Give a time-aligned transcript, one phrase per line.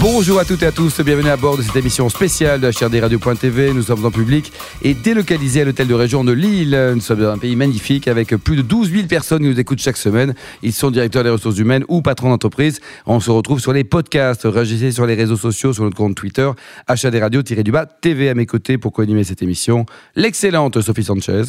[0.00, 3.00] Bonjour à toutes et à tous, bienvenue à bord de cette émission spéciale de HRD
[3.00, 3.72] Radio.tv.
[3.72, 6.92] Nous sommes en public et délocalisés à l'hôtel de région de Lille.
[6.94, 9.80] Nous sommes dans un pays magnifique avec plus de 12 000 personnes qui nous écoutent
[9.80, 10.34] chaque semaine.
[10.62, 12.80] Ils sont directeurs des ressources humaines ou patrons d'entreprise.
[13.06, 16.48] On se retrouve sur les podcasts, réagissez sur les réseaux sociaux, sur notre compte Twitter,
[16.88, 19.84] HRD Radio-du-bas TV à mes côtés pour co-animer cette émission.
[20.14, 21.42] L'excellente Sophie Sanchez,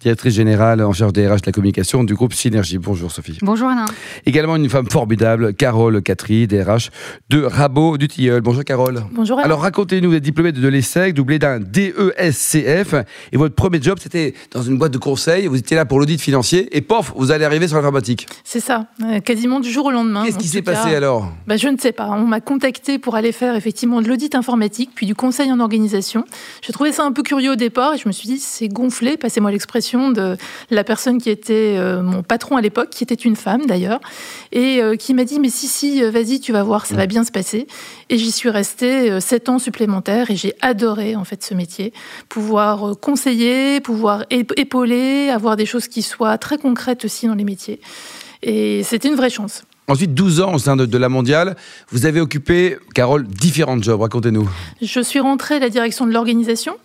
[0.00, 2.76] directrice générale en charge des RH de la communication du groupe Synergie.
[2.76, 3.38] Bonjour Sophie.
[3.40, 3.86] Bonjour Alain.
[4.26, 6.90] Également une femme formidable, Carole Catry, DRH
[7.30, 8.40] de Rabot du Tilleul.
[8.40, 9.02] Bonjour Carole.
[9.12, 9.38] Bonjour.
[9.38, 12.94] Alors racontez-nous, vous êtes diplômée de l'ESSEC, doublé d'un DESCF,
[13.32, 16.20] et votre premier job c'était dans une boîte de conseil, vous étiez là pour l'audit
[16.20, 18.26] financier, et pof, vous allez arriver sur l'informatique.
[18.44, 20.24] C'est ça, euh, quasiment du jour au lendemain.
[20.24, 22.08] Qu'est-ce qui s'est passé alors bah, Je ne sais pas.
[22.10, 26.24] On m'a contacté pour aller faire effectivement de l'audit informatique, puis du conseil en organisation.
[26.62, 29.16] J'ai trouvé ça un peu curieux au départ, et je me suis dit, c'est gonflé,
[29.16, 30.36] passez-moi l'expression, de
[30.70, 34.00] la personne qui était euh, mon patron à l'époque, qui était une femme d'ailleurs,
[34.52, 37.24] et euh, qui m'a dit, mais si, si, vas-y, tu vas voir, ça va bien
[37.24, 37.66] se passer.
[38.10, 41.92] Et j'y suis restée euh, sept ans supplémentaires, et j'ai adoré en fait ce métier.
[42.28, 47.34] Pouvoir euh, conseiller, pouvoir ép- épauler, avoir des choses qui soient très concrètes aussi dans
[47.34, 47.80] les métiers.
[48.42, 49.62] Et c'était une vraie chance.
[49.86, 51.56] Ensuite, 12 ans au sein de, de la mondiale,
[51.90, 54.48] vous avez occupé, Carole, différents jobs, racontez-nous.
[54.80, 56.76] Je suis rentrée à la direction de l'organisation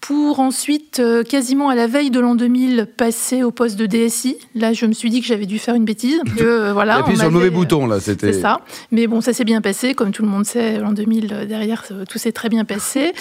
[0.00, 4.36] pour ensuite, euh, quasiment à la veille de l'an 2000, passer au poste de DSI.
[4.54, 6.20] Là, je me suis dit que j'avais dû faire une bêtise.
[6.36, 8.32] Que, euh, voilà, on sur le mauvais bouton là, c'était.
[8.32, 8.60] C'est ça.
[8.92, 9.94] Mais bon, ça s'est bien passé.
[9.94, 13.12] Comme tout le monde sait, l'an 2000, euh, derrière, tout s'est très bien passé.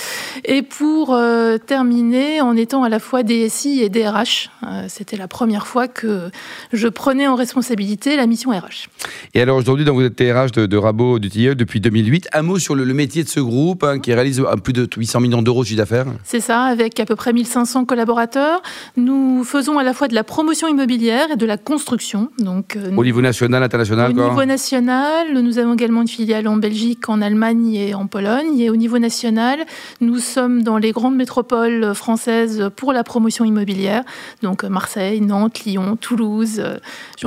[0.45, 5.27] Et pour euh, terminer, en étant à la fois DSI et DRH, euh, c'était la
[5.27, 6.29] première fois que
[6.73, 8.87] je prenais en responsabilité la mission RH.
[9.33, 12.29] Et alors aujourd'hui, vous êtes TRH de, de Rabot du Tilleul depuis 2008.
[12.33, 15.19] Un mot sur le, le métier de ce groupe hein, qui réalise plus de 800
[15.21, 16.05] millions d'euros de chiffre d'affaires.
[16.23, 18.61] C'est ça, avec à peu près 1500 collaborateurs.
[18.95, 22.29] Nous faisons à la fois de la promotion immobilière et de la construction.
[22.39, 24.29] Donc, euh, Au niveau national, international, Au quoi.
[24.29, 28.59] niveau national, nous avons également une filiale en Belgique, en Allemagne et en Pologne.
[28.59, 29.59] Et au niveau national,
[30.01, 34.03] nous sommes dans les grandes métropoles françaises pour la promotion immobilière.
[34.41, 36.77] Donc euh, Marseille, Nantes, Lyon, Toulouse, euh,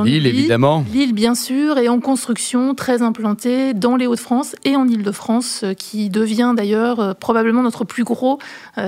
[0.04, 0.84] Lille, évidemment.
[0.92, 5.74] Lille, bien sûr, et en construction très implantée dans les Hauts-de-France et en Île-de-France, euh,
[5.74, 8.38] qui devient d'ailleurs probablement notre plus gros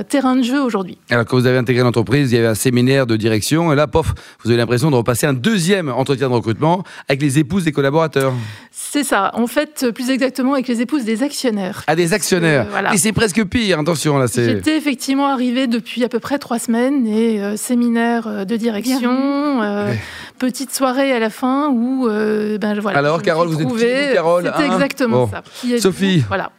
[0.08, 0.98] terrain de jeu aujourd'hui.
[1.10, 3.86] Alors, quand vous avez intégré l'entreprise, il y avait un séminaire de direction, et là,
[3.86, 4.12] pof,
[4.44, 8.32] vous avez l'impression de repasser un deuxième entretien de recrutement avec les épouses des collaborateurs.
[8.70, 11.84] C'est ça, en fait, euh, plus exactement avec les épouses des actionnaires.
[11.86, 12.66] À des actionnaires.
[12.66, 12.94] Euh, voilà.
[12.94, 14.44] Et c'est presque pire, attention, là, c'est.
[14.44, 19.62] J'étais effectivement arrivée depuis à peu près trois semaines et euh, séminaire euh, de direction,
[19.62, 19.92] euh,
[20.38, 22.98] petite soirée à la fin où euh, ben voilà.
[22.98, 24.74] Alors, Carole, vous êtes qui, Carole, C'était hein?
[24.74, 25.30] exactement Bon.
[25.30, 25.42] ça.
[25.78, 26.24] Sophie.
[26.28, 26.50] Voilà.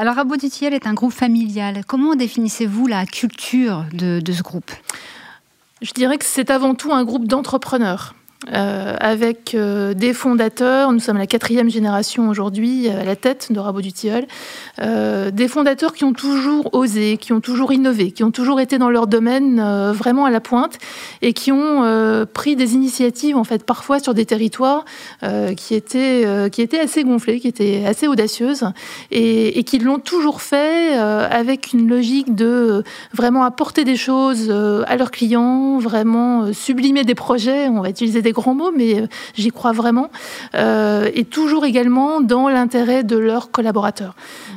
[0.00, 1.80] Alors, Rabot du est un groupe familial.
[1.84, 4.70] Comment définissez-vous la culture de ce groupe?
[5.82, 8.14] Je dirais que c'est avant tout un groupe d'entrepreneurs.
[8.54, 13.58] Euh, avec euh, des fondateurs, nous sommes la quatrième génération aujourd'hui à la tête de
[13.58, 14.26] Rabot du Tilleul,
[14.80, 18.78] euh, des fondateurs qui ont toujours osé, qui ont toujours innové, qui ont toujours été
[18.78, 20.78] dans leur domaine euh, vraiment à la pointe
[21.20, 24.84] et qui ont euh, pris des initiatives en fait parfois sur des territoires
[25.24, 28.66] euh, qui étaient euh, qui étaient assez gonflés, qui étaient assez audacieuses
[29.10, 32.82] et, et qui l'ont toujours fait euh, avec une logique de euh,
[33.12, 37.66] vraiment apporter des choses euh, à leurs clients, vraiment euh, sublimer des projets.
[37.66, 40.10] On va utiliser des grands mots, mais euh, j'y crois vraiment.
[40.54, 44.14] Euh, et toujours également dans l'intérêt de leurs collaborateurs.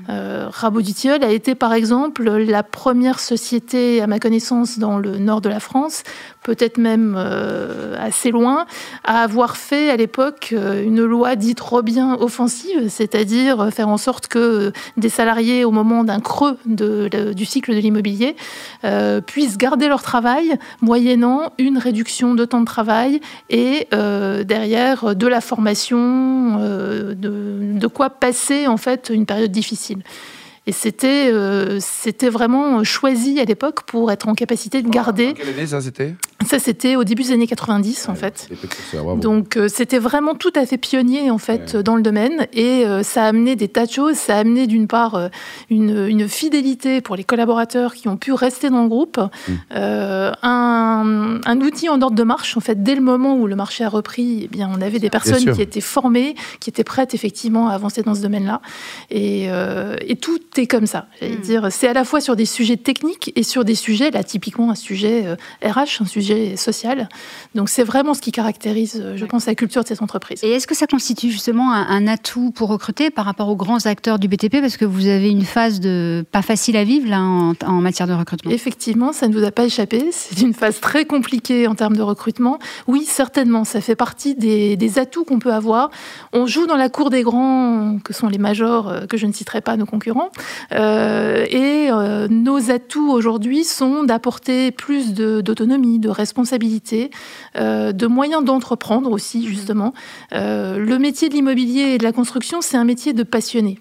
[0.09, 4.97] Euh, Rabot du Tilleul a été par exemple la première société, à ma connaissance, dans
[4.97, 6.03] le nord de la France,
[6.43, 8.65] peut-être même euh, assez loin,
[9.03, 14.27] à avoir fait à l'époque euh, une loi dite Robien offensive, c'est-à-dire faire en sorte
[14.27, 18.35] que des salariés, au moment d'un creux de- de- du cycle de l'immobilier,
[18.83, 23.60] euh, puissent garder leur travail moyennant une réduction de temps de travail et
[23.93, 30.03] euh, derrière de la formation, euh, de, de quoi passer en fait une période difficile.
[30.67, 35.33] Et c'était euh, c'était vraiment choisi à l'époque pour être en capacité de garder.
[35.33, 36.13] Quelle année ça c'était?
[36.45, 38.49] Ça, c'était au début des années 90 en fait.
[39.17, 43.03] Donc euh, c'était vraiment tout à fait pionnier en fait dans le domaine et euh,
[43.03, 44.15] ça a amené des tas de choses.
[44.15, 45.29] Ça a amené d'une part euh,
[45.69, 49.19] une, une fidélité pour les collaborateurs qui ont pu rester dans le groupe,
[49.73, 53.55] euh, un, un outil en ordre de marche en fait dès le moment où le
[53.55, 54.41] marché a repris.
[54.43, 58.01] Eh bien on avait des personnes qui étaient formées, qui étaient prêtes effectivement à avancer
[58.03, 58.61] dans ce domaine-là
[59.09, 61.07] et, euh, et tout est comme ça.
[61.43, 64.71] Dire c'est à la fois sur des sujets techniques et sur des sujets là typiquement
[64.71, 65.35] un sujet euh,
[65.67, 67.09] RH, un sujet social.
[67.55, 70.43] Donc c'est vraiment ce qui caractérise, je pense, la culture de cette entreprise.
[70.43, 74.19] Et est-ce que ça constitue justement un, atout pour recruter par rapport aux grands acteurs
[74.19, 77.81] du BTP Parce que vous avez une phase de pas facile à vivre là en,
[77.81, 78.51] matière de recrutement.
[78.51, 80.09] Effectivement, ça ne vous a pas échappé.
[80.11, 82.59] C'est une phase très compliquée en termes de recrutement.
[82.87, 85.89] Oui, certainement, ça fait partie des, des atouts qu'on peut avoir.
[86.33, 89.33] On joue dans la cour des grands, que sont les majors, euh, que je ne
[89.33, 90.29] citerai pas, nos concurrents.
[90.73, 97.11] Euh, et euh, nos atouts aujourd'hui sont d'apporter plus d'autonomie, de, responsabilité,
[97.55, 99.93] de moyens d'entreprendre aussi, justement.
[100.31, 103.79] le métier de l'immobilier et de la construction, c'est un métier de passionné.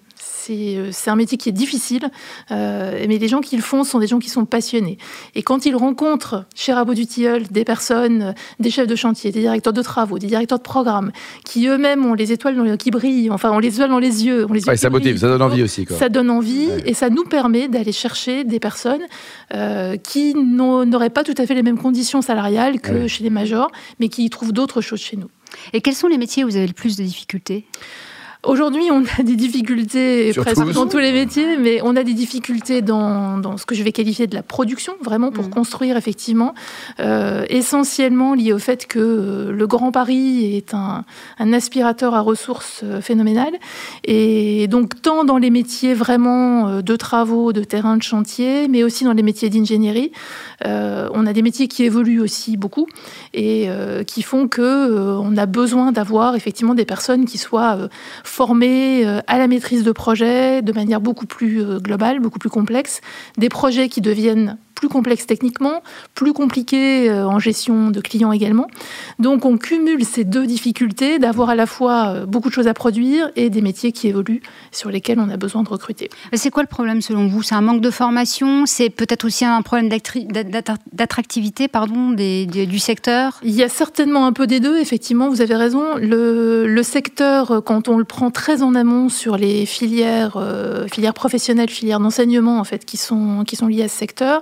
[0.51, 2.09] Euh, c'est un métier qui est difficile,
[2.51, 4.97] euh, mais les gens qui le font sont des gens qui sont passionnés.
[5.35, 9.31] Et quand ils rencontrent chez Rabot du Tilleul des personnes, euh, des chefs de chantier,
[9.31, 11.11] des directeurs de travaux, des directeurs de programme,
[11.45, 14.25] qui eux-mêmes ont les étoiles dans les, qui brillent, enfin, on les étoiles dans les
[14.25, 14.45] yeux.
[14.49, 15.85] On les ça motive, ça donne envie aussi.
[15.85, 15.97] Quoi.
[15.97, 19.01] Ça donne envie et ça nous permet d'aller chercher des personnes
[20.03, 24.09] qui n'auraient pas tout à fait les mêmes conditions salariales que chez les majors, mais
[24.09, 25.29] qui trouvent d'autres choses chez nous.
[25.73, 27.65] Et quels sont les métiers où vous avez le plus de difficultés?
[28.43, 32.81] Aujourd'hui, on a des difficultés presque dans tous les métiers, mais on a des difficultés
[32.81, 35.49] dans, dans, ce que je vais qualifier de la production, vraiment pour mm.
[35.51, 36.55] construire effectivement,
[36.99, 41.05] euh, essentiellement lié au fait que euh, le Grand Paris est un,
[41.37, 43.51] un aspirateur à ressources euh, phénoménal,
[44.05, 49.03] et donc tant dans les métiers vraiment de travaux, de terrain de chantier, mais aussi
[49.03, 50.11] dans les métiers d'ingénierie,
[50.65, 52.87] euh, on a des métiers qui évoluent aussi beaucoup
[53.33, 57.77] et euh, qui font que on a besoin d'avoir effectivement des personnes qui soient
[58.31, 62.49] formés euh, à la maîtrise de projets de manière beaucoup plus euh, globale, beaucoup plus
[62.49, 63.01] complexe,
[63.37, 65.83] des projets qui deviennent plus complexe techniquement,
[66.15, 68.65] plus compliqué euh, en gestion de clients également.
[69.19, 72.73] Donc on cumule ces deux difficultés d'avoir à la fois euh, beaucoup de choses à
[72.73, 74.41] produire et des métiers qui évoluent
[74.71, 76.09] sur lesquels on a besoin de recruter.
[76.33, 77.43] C'est quoi le problème selon vous?
[77.43, 78.65] C'est un manque de formation?
[78.65, 79.87] C'est peut-être aussi un problème
[80.91, 83.39] d'attractivité pardon, du secteur?
[83.43, 85.95] Il y a certainement un peu des deux, effectivement, vous avez raison.
[85.97, 91.13] Le, le secteur, quand on le prend très en amont sur les filières, euh, filières
[91.13, 94.41] professionnelles, filières d'enseignement en fait, qui sont, qui sont liées à ce secteur,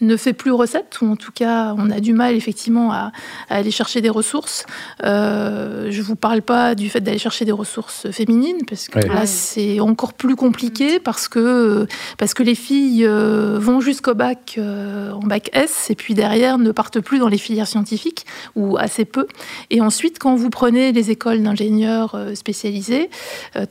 [0.00, 3.12] ne fait plus recette, ou en tout cas, on a du mal effectivement à,
[3.48, 4.66] aller chercher des ressources.
[5.04, 8.98] Euh, je ne vous parle pas du fait d'aller chercher des ressources féminines, parce que
[9.00, 11.86] là, c'est encore plus compliqué, parce que,
[12.16, 16.58] parce que les filles euh, vont jusqu'au bac, euh, en bac S, et puis derrière
[16.58, 19.26] ne partent plus dans les filières scientifiques, ou assez peu.
[19.70, 23.10] Et ensuite, quand vous prenez les écoles d'ingénieurs spécialisés,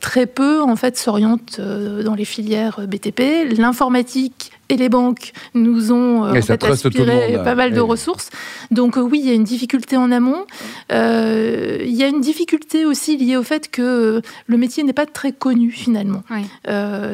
[0.00, 3.56] très peu, en fait, s'orientent dans les filières BTP.
[3.56, 8.30] L'informatique et les banques nous ont euh, aspiré pas mal de ressources.
[8.70, 10.44] Donc euh, oui, il y a une difficulté en amont.
[10.92, 15.06] Euh, il y a une difficulté aussi liée au fait que le métier n'est pas
[15.06, 16.22] très connu finalement.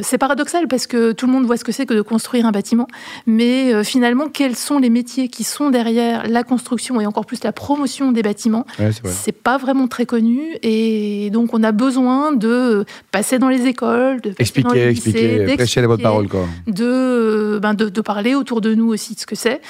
[0.02, 2.52] c'est paradoxal parce que tout le monde voit ce que c'est que de construire un
[2.52, 2.88] bâtiment,
[3.26, 7.52] mais finalement, quels sont les métiers qui sont derrière la construction et encore plus la
[7.52, 8.66] promotion des bâtiments
[9.04, 14.20] C'est pas vraiment très connu et donc on a besoin de passer dans les écoles,
[14.20, 16.46] de expliquer, dans les lycées, expliquer, prêcher la bonne parole, quoi.
[16.66, 19.60] de ben de, parler autour de nous aussi de ce que c'est,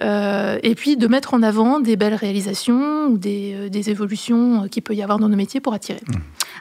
[0.00, 4.68] euh, et puis de mettre en avant des belles réalisations ou des, euh, des évolutions
[4.70, 6.00] qu'il peut y avoir dans nos métiers pour attirer.
[6.08, 6.12] Mmh.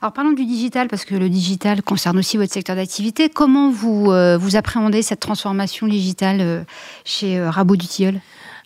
[0.01, 3.29] Alors parlons du digital, parce que le digital concerne aussi votre secteur d'activité.
[3.29, 6.65] Comment vous, euh, vous appréhendez cette transformation digitale
[7.05, 8.19] chez Rabot du Tilleul?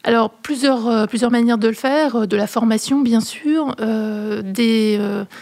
[0.07, 4.43] Alors, plusieurs, euh, plusieurs manières de le faire, euh, de la formation, bien sûr, euh,
[4.43, 4.99] des,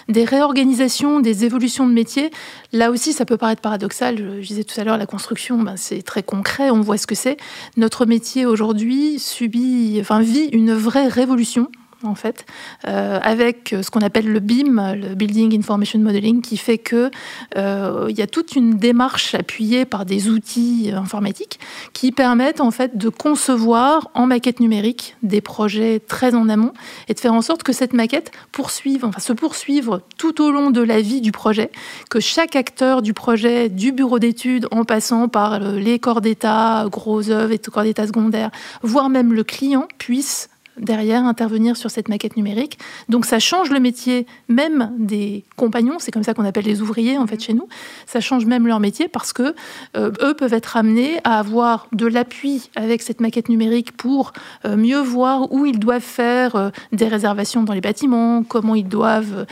[0.07, 2.31] des, réorganisations, des évolutions de métiers.
[2.71, 4.39] Là aussi, ça peut paraître paradoxal.
[4.41, 7.13] Je disais tout à l'heure, la construction, ben, c'est très concret, on voit ce que
[7.13, 7.35] c'est.
[7.75, 11.69] Notre métier aujourd'hui subit, enfin, vit une vraie révolution
[12.03, 12.45] en fait,
[12.87, 17.11] euh, avec ce qu'on appelle le BIM, le Building Information Modeling, qui fait que
[17.57, 21.59] euh, il y a toute une démarche appuyée par des outils informatiques
[21.93, 26.73] qui permettent en fait de concevoir en maquette numérique des projets très en amont
[27.07, 30.71] et de faire en sorte que cette maquette poursuive, enfin se poursuivre tout au long
[30.71, 31.71] de la vie du projet,
[32.09, 37.29] que chaque acteur du projet, du bureau d'études, en passant par les corps d'État, gros
[37.29, 42.37] œuvres et corps d'État secondaires, voire même le client, puisse derrière intervenir sur cette maquette
[42.37, 42.79] numérique.
[43.09, 47.17] Donc ça change le métier même des compagnons, c'est comme ça qu'on appelle les ouvriers
[47.17, 47.67] en fait chez nous.
[48.05, 49.55] Ça change même leur métier parce que
[49.95, 54.33] euh, eux peuvent être amenés à avoir de l'appui avec cette maquette numérique pour
[54.65, 58.87] euh, mieux voir où ils doivent faire euh, des réservations dans les bâtiments, comment ils
[58.87, 59.45] doivent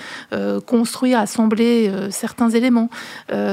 [0.65, 2.89] construire, assembler certains éléments.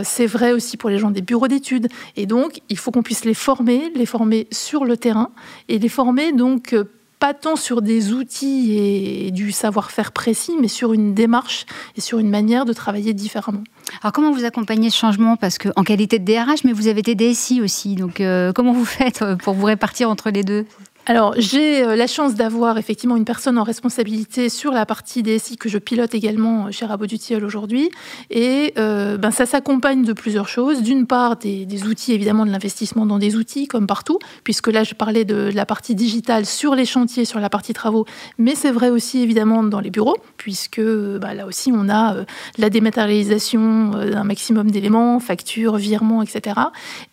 [0.05, 1.89] c'est vrai aussi pour les gens des bureaux d'études.
[2.17, 5.31] Et donc il faut qu'on puisse les former, les former sur le terrain
[5.69, 6.75] et les former donc
[7.19, 12.19] pas tant sur des outils et du savoir-faire précis, mais sur une démarche et sur
[12.19, 13.65] une manière de travailler différemment.
[14.03, 15.37] Alors comment vous accompagnez ce changement?
[15.37, 18.85] Parce qu'en qualité de DRH, mais vous avez été DSI aussi, donc euh, comment vous
[18.85, 20.67] faites pour vous répartir entre les deux?
[21.09, 25.57] Alors, j'ai euh, la chance d'avoir effectivement une personne en responsabilité sur la partie DSI
[25.57, 27.07] que je pilote également euh, chez Rabot
[27.43, 27.91] aujourd'hui.
[28.29, 30.83] Et euh, ben, ça s'accompagne de plusieurs choses.
[30.83, 34.93] D'une part, des, outils, évidemment, de l'investissement dans des outils, comme partout, puisque là, je
[34.93, 38.05] parlais de, la partie digitale sur les chantiers, sur la partie travaux,
[38.37, 42.17] mais c'est vrai aussi, évidemment, dans les bureaux, puisque ben, là aussi, on a
[42.59, 46.61] la dématérialisation d'un maximum d'éléments, factures, virements, etc.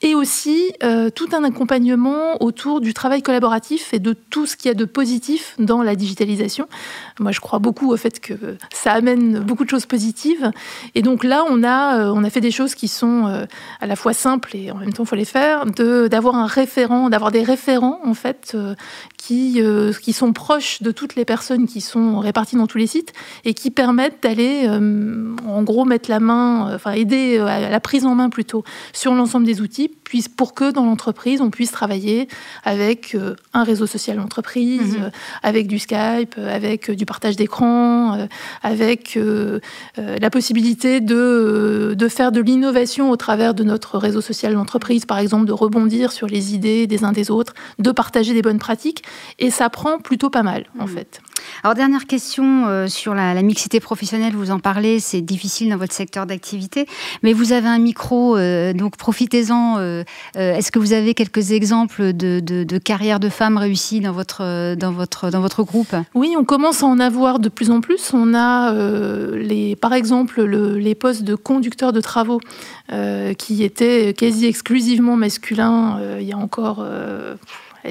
[0.01, 0.73] Et aussi
[1.15, 4.85] tout un accompagnement autour du travail collaboratif et de tout ce qu'il y a de
[4.85, 6.67] positif dans la digitalisation.
[7.19, 10.51] Moi, je crois beaucoup au fait que ça amène beaucoup de choses positives.
[10.95, 13.45] Et donc là, on a, euh, on a fait des choses qui sont euh,
[13.81, 17.09] à la fois simples et en même temps, il faut les faire, d'avoir un référent,
[17.09, 18.75] d'avoir des référents, en fait, euh,
[19.17, 19.61] qui,
[20.01, 23.11] qui sont proches de toutes les personnes qui sont réparties dans tous les sites
[23.43, 28.13] et qui permettent d'aller, en gros, mettre la main, enfin, aider à la prise en
[28.13, 28.63] main plutôt
[28.93, 29.89] sur l'ensemble des outils,
[30.37, 32.27] pour que dans l'entreprise, on puisse travailler
[32.63, 33.17] avec
[33.53, 35.03] un réseau réseau social d'entreprise, mhm.
[35.03, 35.09] euh,
[35.43, 38.27] avec du Skype, euh, avec euh, du partage d'écran,
[38.63, 39.19] avec
[39.97, 45.19] la possibilité de, de faire de l'innovation au travers de notre réseau social d'entreprise, par
[45.19, 49.03] exemple, de rebondir sur les idées des uns des autres, de partager des bonnes pratiques.
[49.39, 50.95] Et ça prend plutôt pas mal, en mhm.
[50.95, 51.21] fait.
[51.63, 56.25] Alors, dernière question sur la, mixité professionnelle, vous en parlez, c'est difficile dans votre secteur
[56.25, 56.85] d'activité,
[57.23, 58.37] mais vous avez un micro,
[58.73, 59.79] donc profitez-en.
[60.35, 65.29] Est-ce que vous avez quelques exemples de, carrières de femmes réussi dans votre, dans votre,
[65.29, 65.95] dans votre groupe?
[66.13, 68.13] Oui, on commence à en avoir de plus en plus.
[68.13, 72.39] On a, euh, les, par exemple, les postes de conducteurs de travaux
[72.91, 76.85] euh, qui étaient quasi exclusivement masculins euh, il y a encore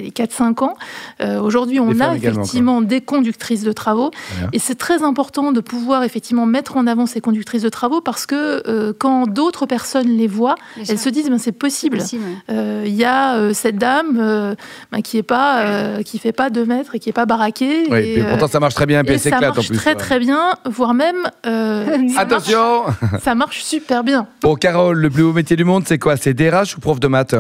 [0.01, 0.75] les 4-5 ans.
[1.21, 4.11] Euh, aujourd'hui, on a effectivement des conductrices de travaux.
[4.53, 8.27] Et c'est très important de pouvoir effectivement mettre en avant ces conductrices de travaux parce
[8.27, 10.57] que euh, quand d'autres personnes les voient,
[10.89, 11.99] elles se disent ben, c'est possible.
[12.51, 14.57] Euh, il y a cette dame
[14.93, 17.87] ben, qui est pas, qui fait pas 2 mètres et qui est pas baraquée.
[17.91, 21.17] Oui, et, pourtant ça marche très bien, et, ça marche très très bien, voire même.
[22.17, 22.85] Attention
[23.23, 24.27] Ça marche super bien.
[24.43, 26.17] Bon, Carole, le plus beau métier du monde, c'est quoi?
[26.17, 27.35] C'est DRH ou prof de maths?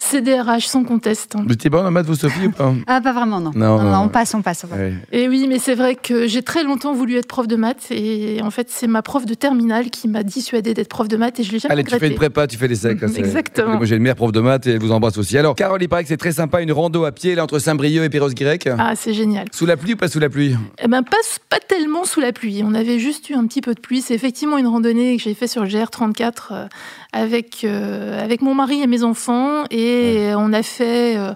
[0.00, 1.36] CDRH sans conteste.
[1.46, 3.52] Vous étiez bonne en maths, vous, Sophie, ou pas Ah, pas vraiment, non.
[3.54, 4.64] Non, on passe, on passe.
[5.12, 7.90] Et oui, mais c'est vrai que j'ai très longtemps voulu être prof de maths.
[7.90, 11.38] Et en fait, c'est ma prof de terminale qui m'a dissuadé d'être prof de maths.
[11.38, 13.02] Et je l'ai jamais Allez, tu fais une prépa, tu fais des secs.
[13.16, 13.76] Exactement.
[13.76, 15.36] Moi, j'ai une mère prof de maths et elle vous embrasse aussi.
[15.36, 18.02] Alors, Carole, il paraît que c'est très sympa, une rando à pied là, entre Saint-Brieuc
[18.02, 18.68] et Perros-Guirec.
[18.78, 19.46] Ah, c'est génial.
[19.52, 20.56] Sous la pluie ou pas sous la pluie?
[20.82, 21.16] Eh ben, pas,
[21.50, 22.62] pas tellement sous la pluie.
[22.64, 24.00] On avait juste eu un petit peu de pluie.
[24.00, 26.66] C'est effectivement une randonnée que j'ai fait sur le GR34 euh,
[27.12, 29.64] avec, euh, avec mon mari et mes enfants.
[29.70, 31.32] Et on a fait euh,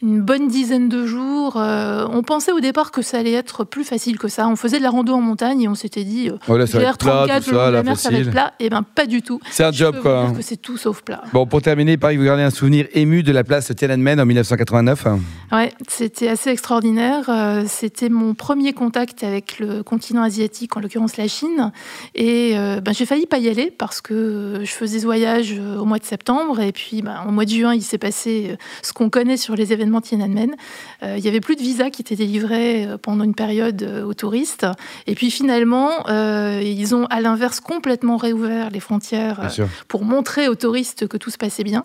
[0.00, 1.56] une bonne dizaine de jours.
[1.56, 4.46] Euh, on pensait au départ que ça allait être plus facile que ça.
[4.46, 6.84] On faisait de la rando en montagne et on s'était dit, euh, ouais, ça, va
[6.84, 8.54] être plat, tout ça, la mer, ça va être plat.
[8.60, 9.40] Et eh ben pas du tout.
[9.50, 10.32] C'est un job quoi.
[10.36, 11.22] que c'est tout sauf plat.
[11.32, 15.06] Bon, pour terminer, pareil, vous gardez un souvenir ému de la place Tiananmen en 1989
[15.50, 17.28] Ouais, c'était assez extraordinaire.
[17.28, 21.72] Euh, c'était mon premier contact avec le continent asiatique, en l'occurrence la Chine.
[22.14, 25.84] Et euh, ben, j'ai failli pas y aller parce que je faisais ce voyage au
[25.84, 26.60] mois de septembre.
[26.60, 29.72] Et puis, ben, au mois de juin, il s'est passé ce qu'on connaît sur les
[29.72, 30.54] événements Tiananmen.
[31.02, 34.04] Euh, il y avait plus de visas qui étaient délivrés euh, pendant une période euh,
[34.04, 34.66] aux touristes.
[35.06, 39.50] Et puis finalement, ils ont à l'inverse complètement réouvert les frontières
[39.88, 41.84] pour montrer aux touristes que tout se passait bien.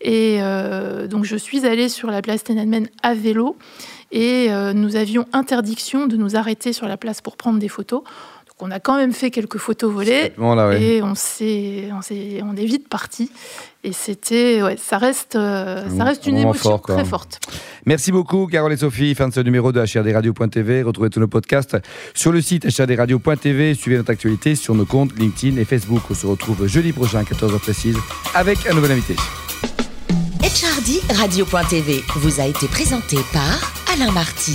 [0.00, 0.38] Et
[1.08, 3.56] donc je suis allée sur la place Tiananmen à vélo
[4.12, 8.02] et nous avions interdiction de nous arrêter sur la place pour prendre des photos.
[8.58, 10.32] Donc on a quand même fait quelques photos volées
[10.80, 12.00] et on s'est, on,
[12.46, 13.30] on est vite parti.
[13.84, 17.38] Et c'était, ouais, ça reste, euh, ça reste une émotion très forte.
[17.84, 19.14] Merci beaucoup, Carole et Sophie.
[19.14, 20.82] Fin de ce numéro de HRDRadio.tv.
[20.82, 21.76] Retrouvez tous nos podcasts
[22.14, 23.74] sur le site HRDRadio.tv.
[23.74, 26.02] Suivez notre actualité sur nos comptes LinkedIn et Facebook.
[26.10, 27.96] On se retrouve jeudi prochain, 14h précise,
[28.34, 29.16] avec un nouvel invité.
[30.40, 34.54] HRD Radio.tv vous a été présenté par Alain Marty.